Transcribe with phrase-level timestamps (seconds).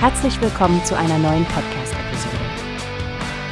[0.00, 2.36] Herzlich willkommen zu einer neuen Podcast-Episode.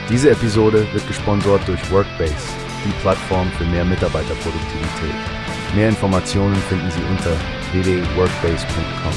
[0.09, 2.37] Diese Episode wird gesponsert durch Workbase,
[2.85, 5.75] die Plattform für mehr Mitarbeiterproduktivität.
[5.75, 7.33] Mehr Informationen finden Sie unter
[7.73, 9.13] www.workbase.com.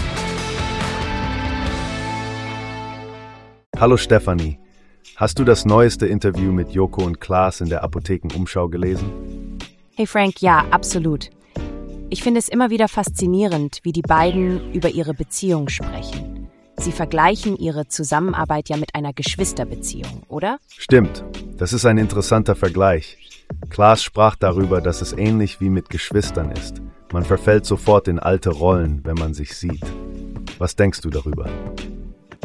[3.79, 4.57] Hallo Stefanie,
[5.15, 9.59] hast du das neueste Interview mit Joko und Klaas in der Apothekenumschau gelesen?
[9.95, 11.29] Hey Frank, ja, absolut.
[12.09, 16.28] Ich finde es immer wieder faszinierend, wie die beiden über ihre Beziehung sprechen.
[16.79, 20.59] Sie vergleichen Ihre Zusammenarbeit ja mit einer Geschwisterbeziehung, oder?
[20.77, 21.25] Stimmt.
[21.57, 23.17] Das ist ein interessanter Vergleich.
[23.69, 26.81] Klaas sprach darüber, dass es ähnlich wie mit Geschwistern ist.
[27.11, 29.83] Man verfällt sofort in alte Rollen, wenn man sich sieht.
[30.57, 31.49] Was denkst du darüber?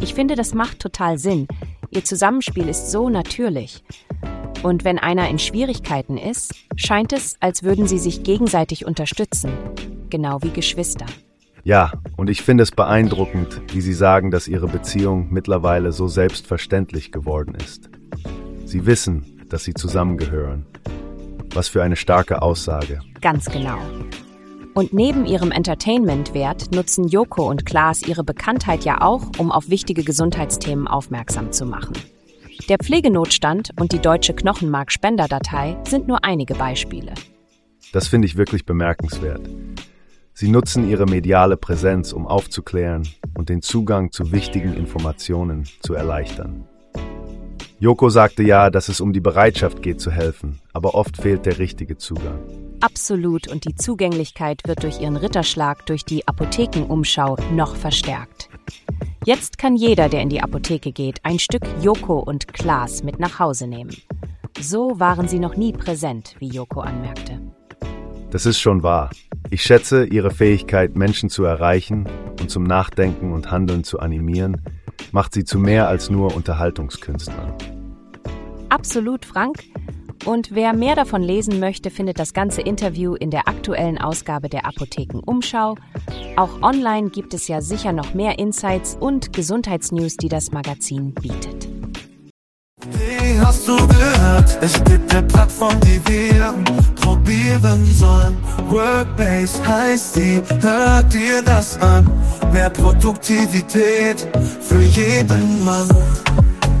[0.01, 1.47] Ich finde, das macht total Sinn.
[1.89, 3.83] Ihr Zusammenspiel ist so natürlich.
[4.63, 9.53] Und wenn einer in Schwierigkeiten ist, scheint es, als würden sie sich gegenseitig unterstützen.
[10.09, 11.05] Genau wie Geschwister.
[11.65, 17.11] Ja, und ich finde es beeindruckend, wie Sie sagen, dass Ihre Beziehung mittlerweile so selbstverständlich
[17.11, 17.89] geworden ist.
[18.65, 20.67] Sie wissen, dass Sie zusammengehören.
[21.55, 22.99] Was für eine starke Aussage.
[23.19, 23.79] Ganz genau.
[24.75, 30.03] Und neben ihrem Entertainment-Wert nutzen Joko und Klaas ihre Bekanntheit ja auch, um auf wichtige
[30.03, 31.93] Gesundheitsthemen aufmerksam zu machen.
[32.69, 37.15] Der Pflegenotstand und die deutsche Knochenmarkspenderdatei sind nur einige Beispiele.
[37.91, 39.49] Das finde ich wirklich bemerkenswert.
[40.37, 46.65] Sie nutzen ihre mediale Präsenz, um aufzuklären und den Zugang zu wichtigen Informationen zu erleichtern.
[47.79, 51.57] Joko sagte ja, dass es um die Bereitschaft geht zu helfen, aber oft fehlt der
[51.57, 52.39] richtige Zugang.
[52.81, 58.49] Absolut, und die Zugänglichkeit wird durch ihren Ritterschlag durch die Apothekenumschau noch verstärkt.
[59.23, 63.39] Jetzt kann jeder, der in die Apotheke geht, ein Stück Joko und Klaas mit nach
[63.39, 63.95] Hause nehmen.
[64.59, 67.39] So waren sie noch nie präsent, wie Joko anmerkte.
[68.31, 69.11] Das ist schon wahr.
[69.55, 72.09] Ich schätze Ihre Fähigkeit, Menschen zu erreichen
[72.41, 74.61] und zum Nachdenken und Handeln zu animieren,
[75.13, 77.53] macht Sie zu mehr als nur Unterhaltungskünstlern.
[78.67, 79.63] Absolut, Frank.
[80.25, 84.65] Und wer mehr davon lesen möchte, findet das ganze Interview in der aktuellen Ausgabe der
[84.65, 85.77] Apotheken Umschau.
[86.35, 91.69] Auch online gibt es ja sicher noch mehr Insights und Gesundheitsnews, die das Magazin bietet.
[92.91, 94.57] Wie hast du gehört?
[94.59, 96.53] Es gibt eine Plattform, die wir
[97.45, 98.37] probieren sollen.
[98.69, 102.09] Workbase heißt die, hört dir das an.
[102.51, 104.27] Mehr Produktivität
[104.61, 105.87] für jeden Mann.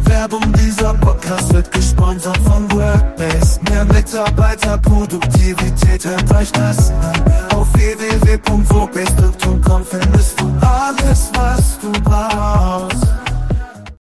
[0.05, 3.59] Werbung dieser Podcast wird gesponsert von Workbase.
[3.69, 7.14] Mehr Mitarbeiterproduktivität, hört euch das an.